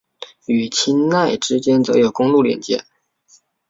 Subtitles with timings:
[0.47, 2.83] 与钦奈之间则有公路连接。